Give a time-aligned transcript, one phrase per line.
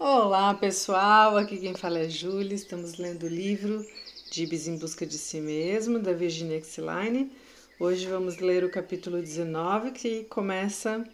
[0.00, 2.54] Olá pessoal, aqui quem fala é Júlia.
[2.54, 3.84] Estamos lendo o livro
[4.30, 7.32] Dibs em Busca de Si Mesmo, da Virginia Exline.
[7.80, 11.04] Hoje vamos ler o capítulo 19, que começa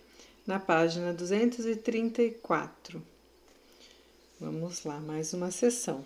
[0.47, 3.03] na página 234.
[4.39, 6.05] Vamos lá, mais uma sessão.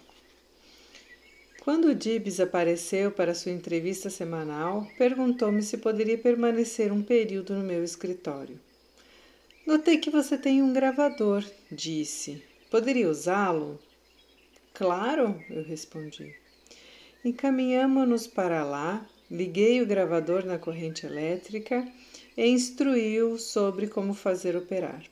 [1.64, 7.82] Quando Dibs apareceu para sua entrevista semanal, perguntou-me se poderia permanecer um período no meu
[7.82, 8.56] escritório.
[9.66, 12.41] Notei que você tem um gravador, disse.
[12.70, 13.80] Poderia usá-lo?
[14.74, 16.34] Claro, eu respondi.
[17.24, 21.91] Encaminhamo-nos para lá, liguei o gravador na corrente elétrica
[22.36, 25.02] e instruí-o sobre como fazer operar.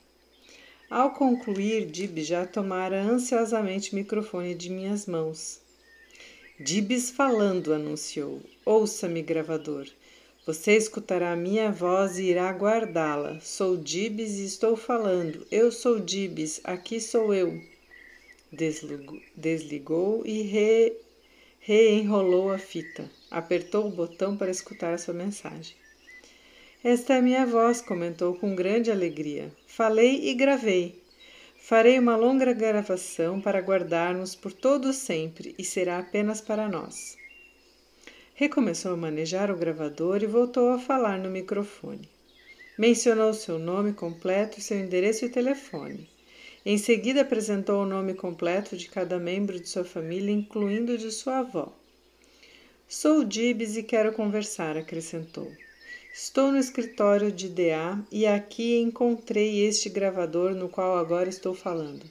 [0.90, 5.60] Ao concluir, Dib já tomara ansiosamente o microfone de minhas mãos.
[6.60, 8.40] Dibs falando, anunciou.
[8.64, 9.86] Ouça-me, gravador.
[10.46, 13.40] Você escutará a minha voz e irá guardá-la.
[13.40, 15.44] Sou Dibs e estou falando.
[15.50, 17.60] Eu sou Dibs, aqui sou eu.
[18.52, 20.92] Desligou, desligou e re,
[21.58, 23.10] reenrolou a fita.
[23.28, 25.74] Apertou o botão para escutar a sua mensagem.
[26.84, 29.52] Esta é minha voz, comentou com grande alegria.
[29.66, 30.94] Falei e gravei.
[31.58, 37.16] Farei uma longa gravação para guardarmos por todo sempre e será apenas para nós.
[38.38, 42.06] Recomeçou a manejar o gravador e voltou a falar no microfone.
[42.76, 46.06] Mencionou seu nome completo, seu endereço e telefone.
[46.62, 51.10] Em seguida, apresentou o nome completo de cada membro de sua família, incluindo o de
[51.10, 51.72] sua avó.
[52.86, 55.50] Sou Dibs e quero conversar, acrescentou.
[56.12, 62.04] Estou no escritório de DA e aqui encontrei este gravador no qual agora estou falando.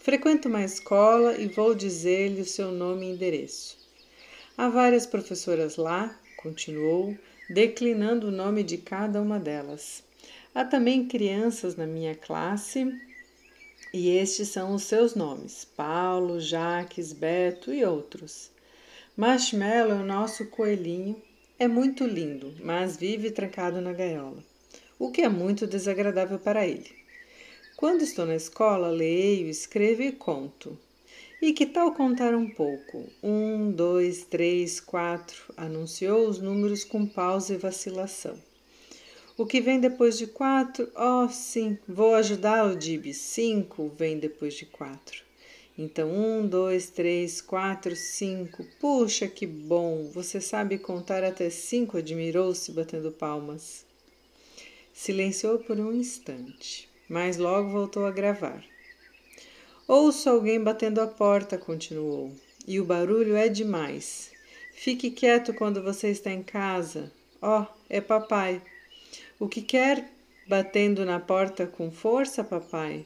[0.00, 3.83] Frequento uma escola e vou dizer-lhe o seu nome e endereço.
[4.56, 7.18] Há várias professoras lá, continuou,
[7.50, 10.04] declinando o nome de cada uma delas.
[10.54, 12.86] Há também crianças na minha classe
[13.92, 18.48] e estes são os seus nomes: Paulo, Jaques, Beto e outros.
[19.16, 21.20] Marshmallow, o nosso coelhinho,
[21.58, 24.42] é muito lindo, mas vive trancado na gaiola,
[25.00, 26.92] o que é muito desagradável para ele.
[27.76, 30.78] Quando estou na escola, leio, escrevo e conto.
[31.42, 33.04] E que tal contar um pouco?
[33.22, 38.38] Um, dois, três, quatro, anunciou os números com pausa e vacilação.
[39.36, 40.88] O que vem depois de quatro?
[40.96, 43.12] Oh, sim, vou ajudar o Dib.
[43.12, 45.24] Cinco vem depois de quatro.
[45.76, 48.64] Então, um, dois, três, quatro, cinco.
[48.80, 50.08] Puxa, que bom!
[50.12, 53.84] Você sabe contar até cinco, admirou-se, batendo palmas.
[54.92, 58.64] Silenciou por um instante, mas logo voltou a gravar.
[59.86, 62.32] Ouço alguém batendo a porta, continuou.
[62.66, 64.30] E o barulho é demais.
[64.72, 67.12] Fique quieto quando você está em casa.
[67.42, 68.62] Oh, é papai.
[69.38, 70.10] O que quer
[70.46, 73.04] batendo na porta com força, papai?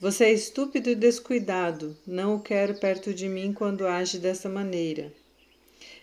[0.00, 1.94] Você é estúpido e descuidado.
[2.06, 5.12] Não o quero perto de mim quando age dessa maneira.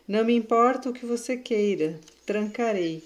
[0.07, 1.99] Não me importa o que você queira.
[2.23, 3.03] Trancarei.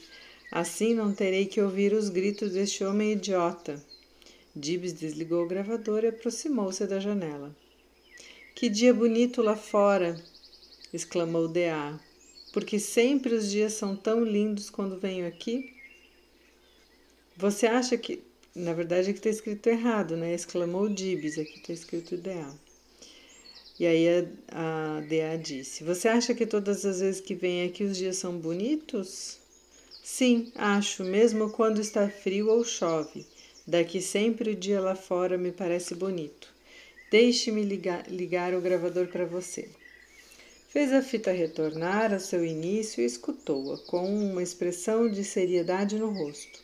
[0.51, 3.81] Assim não terei que ouvir os gritos deste homem idiota.
[4.57, 7.55] Dibs desligou o gravador e aproximou-se da janela.
[8.55, 10.19] Que dia bonito lá fora!
[10.91, 11.99] exclamou D.A.
[12.51, 15.73] Porque sempre os dias são tão lindos quando venho aqui?
[17.35, 18.23] Você acha que.
[18.55, 20.33] Na verdade, aqui está escrito errado, né?
[20.33, 22.51] Exclamou Dibs, aqui está escrito D.A.
[23.79, 25.37] E aí a, a D.A.
[25.37, 29.37] disse: Você acha que todas as vezes que vem aqui os dias são bonitos?
[30.03, 33.23] Sim, acho, mesmo quando está frio ou chove.
[33.67, 36.47] Daqui sempre o dia lá fora me parece bonito.
[37.11, 39.67] Deixe-me ligar, ligar o gravador para você.
[40.69, 46.11] Fez a fita retornar ao seu início e escutou-a com uma expressão de seriedade no
[46.11, 46.61] rosto.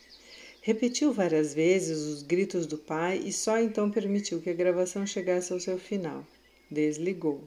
[0.62, 5.52] Repetiu várias vezes os gritos do pai e só então permitiu que a gravação chegasse
[5.52, 6.26] ao seu final.
[6.70, 7.46] Desligou.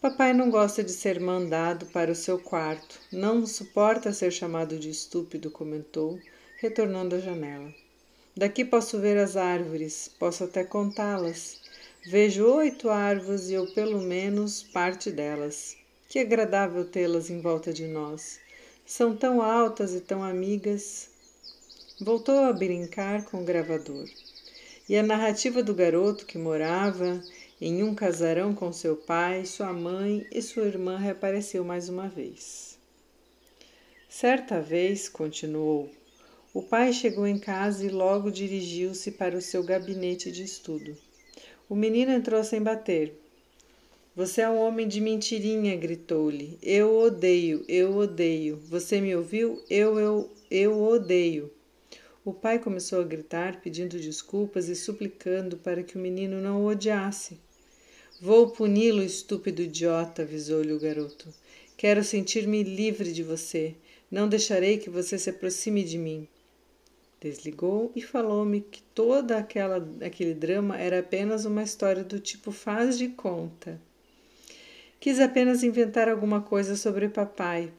[0.00, 4.88] Papai não gosta de ser mandado para o seu quarto, não suporta ser chamado de
[4.88, 6.18] estúpido, comentou,
[6.58, 7.83] retornando à janela.
[8.36, 11.60] Daqui posso ver as árvores, posso até contá-las.
[12.04, 15.76] Vejo oito árvores e eu, pelo menos, parte delas.
[16.08, 18.40] Que agradável tê-las em volta de nós.
[18.84, 21.08] São tão altas e tão amigas.
[22.00, 24.06] Voltou a brincar com o gravador.
[24.88, 27.22] E a narrativa do garoto que morava
[27.60, 32.76] em um casarão com seu pai, sua mãe e sua irmã reapareceu mais uma vez.
[34.08, 35.88] Certa vez, continuou,
[36.54, 40.96] o pai chegou em casa e logo dirigiu-se para o seu gabinete de estudo.
[41.68, 43.12] O menino entrou sem bater.
[44.14, 46.56] Você é um homem de mentirinha, gritou-lhe.
[46.62, 48.56] Eu odeio, eu odeio.
[48.68, 49.60] Você me ouviu?
[49.68, 51.50] Eu, eu, eu odeio.
[52.24, 56.68] O pai começou a gritar, pedindo desculpas e suplicando para que o menino não o
[56.68, 57.36] odiasse.
[58.20, 61.34] Vou puni-lo, estúpido idiota, avisou-lhe o garoto.
[61.76, 63.74] Quero sentir-me livre de você.
[64.08, 66.28] Não deixarei que você se aproxime de mim.
[67.24, 72.98] Desligou e falou-me que toda aquela aquele drama era apenas uma história do tipo faz
[72.98, 73.80] de conta.
[75.00, 77.72] Quis apenas inventar alguma coisa sobre papai.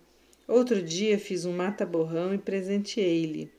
[0.48, 3.52] Outro dia fiz um mata-borrão e presenteei-lhe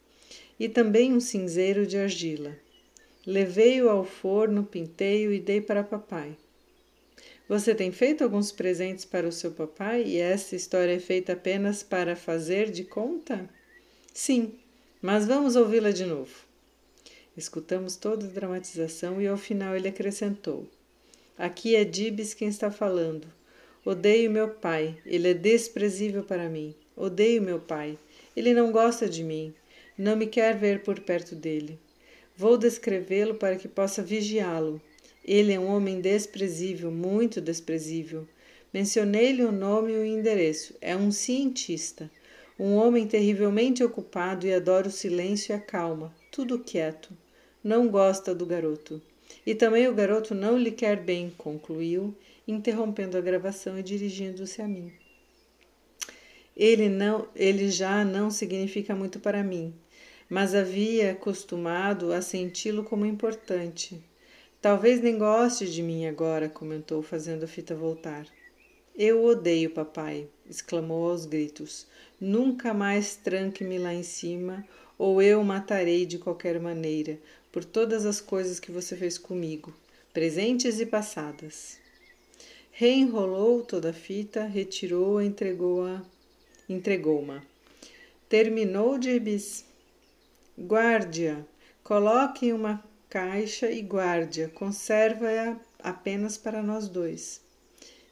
[0.59, 2.57] e também um cinzeiro de argila.
[3.25, 6.37] Levei-o ao forno, pintei-o e dei para papai.
[7.49, 11.85] Você tem feito alguns presentes para o seu papai e esta história é feita apenas
[11.85, 13.49] para fazer de conta?
[14.13, 14.53] Sim,
[15.01, 16.47] mas vamos ouvi-la de novo.
[17.37, 20.67] Escutamos toda a dramatização e ao final ele acrescentou:
[21.37, 23.27] Aqui é Dibs quem está falando.
[23.85, 26.75] Odeio meu pai, ele é desprezível para mim.
[26.97, 27.99] Odeio meu pai,
[28.35, 29.55] ele não gosta de mim.
[29.99, 31.79] Não me quer ver por perto dele.
[32.37, 34.81] Vou descrevê-lo para que possa vigiá-lo.
[35.25, 38.27] Ele é um homem desprezível, muito desprezível.
[38.73, 40.75] Mencionei-lhe o nome e o endereço.
[40.81, 42.11] É um cientista,
[42.59, 47.17] um homem terrivelmente ocupado e adora o silêncio e a calma, tudo quieto.
[47.63, 49.01] Não gosta do garoto.
[49.45, 52.15] E também o garoto não lhe quer bem, concluiu,
[52.47, 54.93] interrompendo a gravação e dirigindo-se a mim.
[56.57, 59.75] Ele não, ele já não significa muito para mim
[60.29, 64.03] mas havia acostumado a senti-lo como importante.
[64.61, 68.27] Talvez nem goste de mim agora, comentou, fazendo a fita voltar.
[68.97, 71.87] Eu odeio papai, exclamou aos gritos.
[72.21, 74.67] Nunca mais tranque-me lá em cima,
[74.99, 77.19] ou eu matarei de qualquer maneira,
[77.53, 79.75] por todas as coisas que você fez comigo,
[80.13, 81.79] presentes e passadas.
[82.73, 86.03] Reenrolou toda a fita, retirou-a, entregou-a,
[86.69, 87.43] entregou-ma.
[88.29, 89.19] Terminou de
[90.59, 91.45] Guarde-a.
[91.85, 94.49] Coloque em uma caixa e guarde-a.
[94.49, 97.46] Conserva-a apenas para nós dois.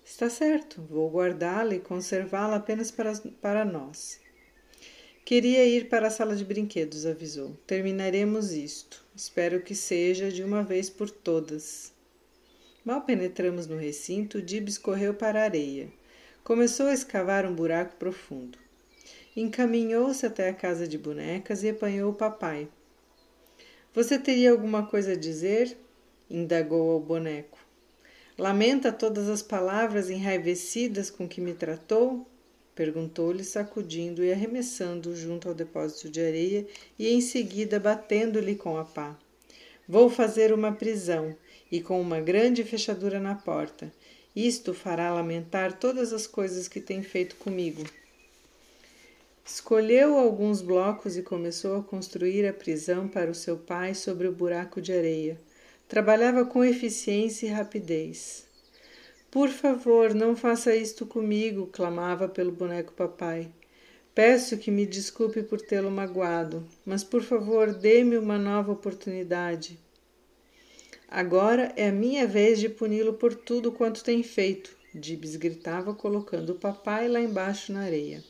[0.04, 4.20] Está certo, vou guardá-la e conservá-la apenas para, para nós.
[5.24, 7.56] Queria ir para a sala de brinquedos, avisou.
[7.66, 9.02] Terminaremos isto.
[9.16, 11.90] Espero que seja de uma vez por todas.
[12.84, 15.88] Mal penetramos no recinto, Dibs correu para a areia.
[16.44, 18.58] Começou a escavar um buraco profundo.
[19.34, 22.68] Encaminhou-se até a casa de bonecas e apanhou o papai.
[23.94, 25.78] Você teria alguma coisa a dizer?
[26.28, 27.63] indagou ao boneco.
[28.36, 32.26] Lamenta todas as palavras enraivecidas com que me tratou?
[32.74, 36.66] perguntou-lhe, sacudindo e arremessando junto ao depósito de areia
[36.98, 39.16] e em seguida batendo-lhe com a pá.
[39.88, 41.36] Vou fazer uma prisão
[41.70, 43.92] e com uma grande fechadura na porta.
[44.34, 47.84] Isto fará lamentar todas as coisas que tem feito comigo.
[49.44, 54.32] Escolheu alguns blocos e começou a construir a prisão para o seu pai sobre o
[54.32, 55.38] buraco de areia.
[55.94, 58.48] Trabalhava com eficiência e rapidez.
[59.30, 63.48] Por favor, não faça isto comigo, clamava pelo boneco papai.
[64.12, 69.78] Peço que me desculpe por tê-lo magoado, mas por favor, dê-me uma nova oportunidade.
[71.08, 76.54] Agora é a minha vez de puni-lo por tudo quanto tem feito, Dibs gritava, colocando
[76.54, 78.20] o papai lá embaixo na areia.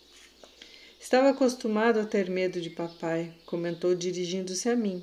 [1.00, 5.02] Estava acostumado a ter medo de papai, comentou dirigindo-se a mim.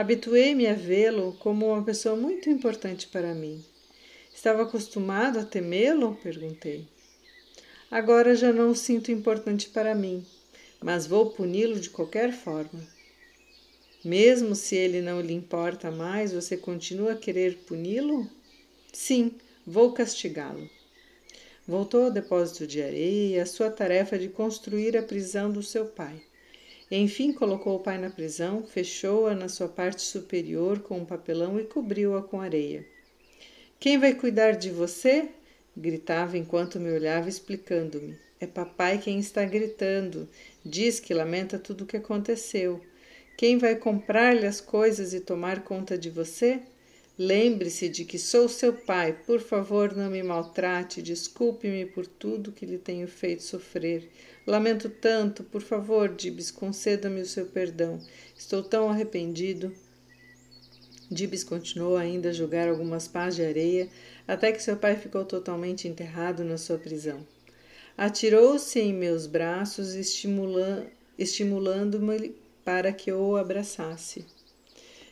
[0.00, 3.62] Habituei-me a vê-lo como uma pessoa muito importante para mim.
[4.34, 6.18] Estava acostumado a temê-lo?
[6.22, 6.88] perguntei.
[7.90, 10.24] Agora já não o sinto importante para mim,
[10.80, 12.80] mas vou puni-lo de qualquer forma.
[14.02, 18.26] Mesmo se ele não lhe importa mais, você continua a querer puni-lo?
[18.94, 19.34] Sim,
[19.66, 20.66] vou castigá-lo.
[21.68, 26.22] Voltou ao depósito de areia à sua tarefa de construir a prisão do seu pai.
[26.90, 31.64] Enfim, colocou o pai na prisão, fechou-a na sua parte superior com um papelão e
[31.64, 32.84] cobriu-a com areia.
[33.78, 35.28] Quem vai cuidar de você?
[35.76, 38.18] gritava enquanto me olhava, explicando-me.
[38.40, 40.28] É papai quem está gritando.
[40.64, 42.80] Diz que lamenta tudo o que aconteceu.
[43.36, 46.60] Quem vai comprar-lhe as coisas e tomar conta de você?
[47.16, 49.12] Lembre-se de que sou seu pai.
[49.26, 51.02] Por favor, não me maltrate.
[51.02, 54.10] Desculpe-me por tudo que lhe tenho feito sofrer.
[54.46, 55.44] Lamento tanto.
[55.44, 58.00] Por favor, Dibs, conceda-me o seu perdão.
[58.36, 59.72] Estou tão arrependido.
[61.10, 63.88] Dibs continuou ainda a jogar algumas pás de areia
[64.28, 67.26] até que seu pai ficou totalmente enterrado na sua prisão.
[67.98, 69.94] Atirou-se em meus braços,
[71.18, 74.24] estimulando-me para que eu o abraçasse.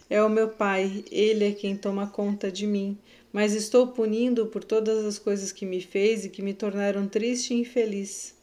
[0.09, 2.97] É o meu pai, ele é quem toma conta de mim,
[3.33, 7.53] mas estou punindo por todas as coisas que me fez e que me tornaram triste
[7.53, 8.38] e infeliz.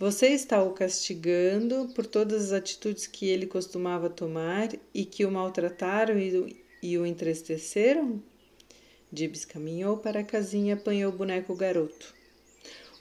[0.00, 5.30] Você está o castigando por todas as atitudes que ele costumava tomar e que o
[5.32, 6.14] maltrataram
[6.80, 8.22] e, o entristeceram?
[9.10, 12.14] Dibs caminhou para a casinha e apanhou o boneco garoto.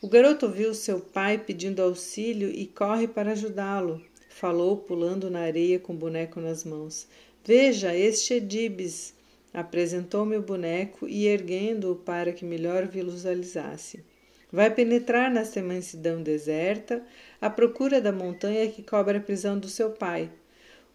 [0.01, 4.01] O garoto viu seu pai pedindo auxílio e corre para ajudá-lo.
[4.27, 7.07] Falou, pulando na areia com o boneco nas mãos.
[7.45, 9.13] Veja, este é Dibs.
[9.53, 14.03] Apresentou-me o boneco e erguendo-o para que melhor visualizasse.
[14.51, 17.03] Vai penetrar nesta imensidão deserta
[17.41, 20.31] à procura da montanha que cobre a prisão do seu pai.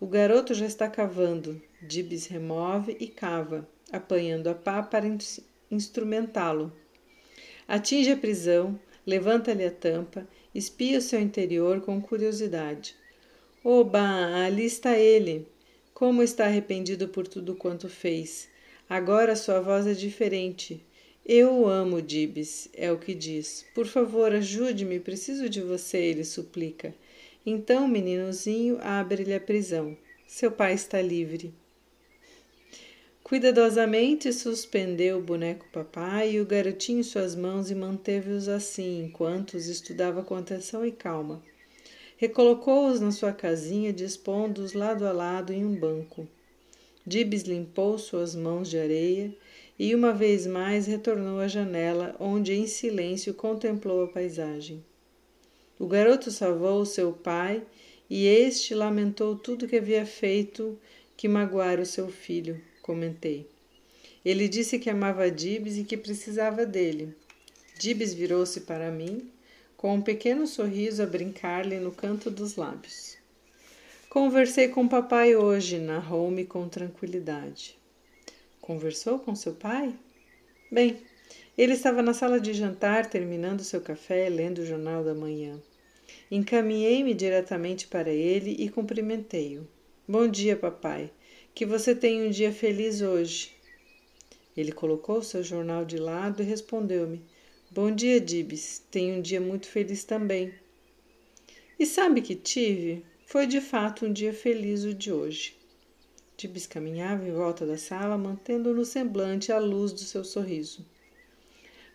[0.01, 1.61] O garoto já está cavando.
[1.83, 5.07] Dibs remove e cava, apanhando a pá para
[5.71, 6.73] instrumentá-lo.
[7.69, 12.97] Atinge a prisão, levanta-lhe a tampa, espia o seu interior com curiosidade.
[13.63, 14.01] Oba,
[14.45, 15.47] ali está ele!
[15.93, 18.49] Como está arrependido por tudo quanto fez!
[18.89, 20.85] Agora sua voz é diferente.
[21.25, 23.65] Eu o amo, Dibs, é o que diz.
[23.75, 26.93] Por favor, ajude-me, preciso de você, ele suplica.
[27.47, 29.97] Então meninozinho abre-lhe a prisão.
[30.27, 31.55] Seu pai está livre.
[33.23, 39.55] Cuidadosamente suspendeu o boneco papai e o garotinho em suas mãos e manteve-os assim enquanto
[39.55, 41.41] os estudava com atenção e calma.
[42.17, 46.29] Recolocou-os na sua casinha, dispondo-os lado a lado em um banco.
[47.07, 49.33] Dibs limpou suas mãos de areia
[49.79, 54.85] e uma vez mais retornou à janela, onde em silêncio contemplou a paisagem.
[55.79, 57.63] O garoto salvou seu pai
[58.09, 60.79] e este lamentou tudo que havia feito
[61.17, 63.49] que magoara o seu filho comentei.
[64.25, 67.15] Ele disse que amava Dibs e que precisava dele.
[67.79, 69.31] Dibs virou-se para mim,
[69.77, 73.17] com um pequeno sorriso a brincar-lhe no canto dos lábios.
[74.11, 77.77] Conversei com papai hoje, narrou-me com tranquilidade.
[78.63, 79.93] Conversou com seu pai?
[80.71, 80.99] Bem,
[81.59, 85.61] ele estava na sala de jantar, terminando seu café, lendo o jornal da manhã.
[86.31, 89.67] Encaminhei-me diretamente para ele e cumprimentei-o.
[90.07, 91.11] Bom dia, papai.
[91.53, 93.51] Que você tenha um dia feliz hoje.
[94.57, 97.21] Ele colocou seu jornal de lado e respondeu-me:
[97.69, 98.81] Bom dia, Dibs.
[98.93, 100.55] Tenho um dia muito feliz também.
[101.77, 103.05] E sabe que tive?
[103.27, 105.61] Foi de fato um dia feliz o de hoje.
[106.37, 110.85] Dibs caminhava em volta da sala, mantendo no semblante a luz do seu sorriso.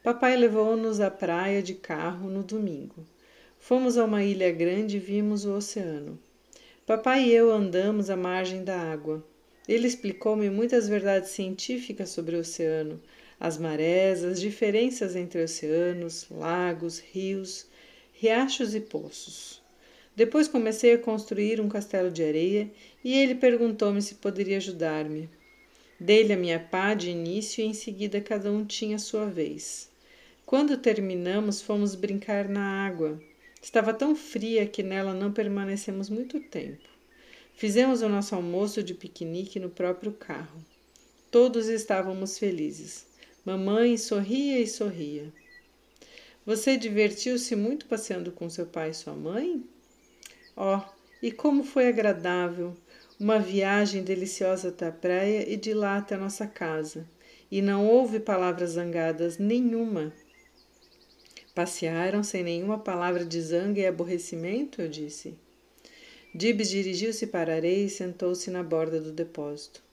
[0.03, 3.05] Papai levou-nos à praia de carro no domingo.
[3.59, 6.17] Fomos a uma ilha grande e vimos o oceano.
[6.85, 9.21] Papai e eu andamos à margem da água.
[9.67, 13.01] Ele explicou-me muitas verdades científicas sobre o oceano,
[13.37, 17.67] as marés, as diferenças entre oceanos, lagos, rios,
[18.13, 19.61] riachos e poços.
[20.17, 22.71] Depois comecei a construir um castelo de areia
[23.03, 25.29] e ele perguntou-me se poderia ajudar-me.
[25.99, 29.91] Dei-lhe a minha pá de início e em seguida cada um tinha a sua vez.
[30.43, 33.21] Quando terminamos, fomos brincar na água.
[33.61, 36.89] Estava tão fria que nela não permanecemos muito tempo.
[37.53, 40.65] Fizemos o nosso almoço de piquenique no próprio carro.
[41.29, 43.05] Todos estávamos felizes.
[43.45, 45.31] Mamãe sorria e sorria.
[46.43, 49.63] Você divertiu-se muito passeando com seu pai e sua mãe?
[50.59, 50.81] Oh,
[51.21, 52.73] e como foi agradável!
[53.19, 57.07] Uma viagem deliciosa até a praia e de lá até a nossa casa.
[57.51, 60.11] E não houve palavras zangadas nenhuma.
[61.53, 64.81] Passearam sem nenhuma palavra de zanga e aborrecimento?
[64.81, 65.35] Eu disse.
[66.33, 69.83] Dibs dirigiu-se para a areia e sentou-se na borda do depósito.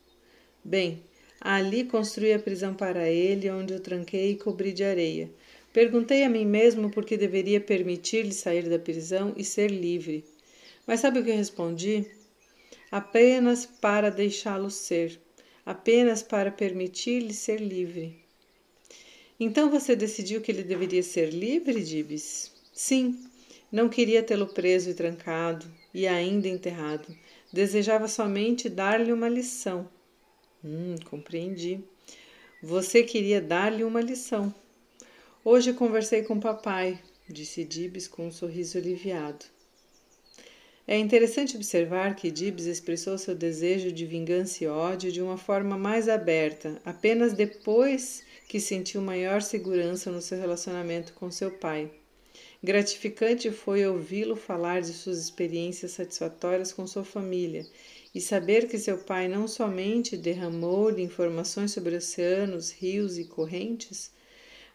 [0.65, 1.03] Bem,
[1.43, 5.31] ali construí a prisão para ele, onde o tranquei e cobri de areia.
[5.75, 10.25] Perguntei a mim mesmo por que deveria permitir-lhe sair da prisão e ser livre.
[10.87, 12.11] Mas sabe o que respondi?
[12.91, 15.21] Apenas para deixá-lo ser,
[15.65, 18.23] apenas para permitir-lhe ser livre.
[19.39, 22.53] Então você decidiu que ele deveria ser livre, Dibs?
[22.73, 23.19] Sim,
[23.73, 27.17] não queria tê-lo preso e trancado, e ainda enterrado.
[27.53, 29.89] Desejava somente dar-lhe uma lição.
[30.63, 31.81] Hum, compreendi.
[32.63, 34.55] Você queria dar-lhe uma lição.
[35.45, 36.99] Hoje conversei com papai,
[37.29, 39.45] disse Dibs com um sorriso aliviado.
[40.87, 45.79] É interessante observar que Dibs expressou seu desejo de vingança e ódio de uma forma
[45.79, 51.91] mais aberta, apenas depois que sentiu maior segurança no seu relacionamento com seu pai.
[52.63, 57.67] Gratificante foi ouvi-lo falar de suas experiências satisfatórias com sua família
[58.15, 64.11] e saber que seu pai não somente derramou-lhe informações sobre oceanos, rios e correntes,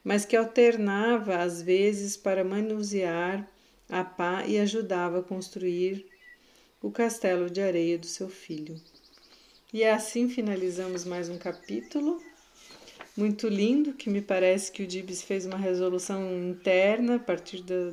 [0.04, 3.48] mas que alternava às vezes para manusear
[3.89, 6.05] a pá e ajudava a construir
[6.81, 8.79] o castelo de areia do seu filho.
[9.74, 12.22] E assim finalizamos mais um capítulo
[13.17, 17.91] muito lindo, que me parece que o Dibs fez uma resolução interna a partir da,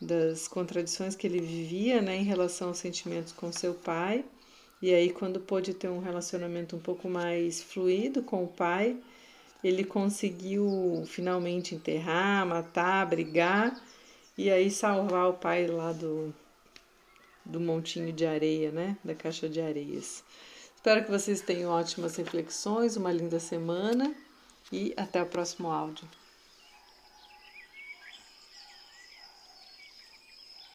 [0.00, 4.24] das contradições que ele vivia né, em relação aos sentimentos com seu pai.
[4.82, 8.96] E aí, quando pôde ter um relacionamento um pouco mais fluido com o pai,
[9.62, 13.80] ele conseguiu finalmente enterrar, matar, brigar
[14.36, 16.34] e aí salvar o pai lá do,
[17.44, 18.96] do montinho de areia, né?
[19.04, 20.24] Da caixa de areias.
[20.74, 24.14] Espero que vocês tenham ótimas reflexões, uma linda semana
[24.70, 26.06] e até o próximo áudio.